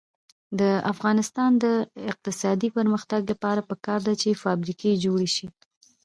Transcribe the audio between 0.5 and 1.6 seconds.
د افغانستان